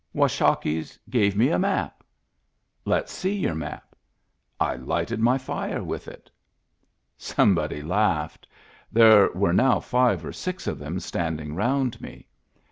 [0.15, 2.03] Washakie gave me a map.""
[2.85, 3.95] Let's see your map.""
[4.69, 6.31] I lighted my fire with it."
[7.19, 8.47] Somebody laughed.
[8.91, 12.25] There were now five or six of them standing round me.